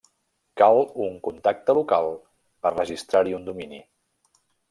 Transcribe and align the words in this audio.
Cal 0.61 0.77
un 1.07 1.19
contacte 1.27 1.75
local 1.79 2.09
per 2.65 2.73
registrar-hi 2.79 3.37
un 3.41 3.47
domini. 3.51 3.83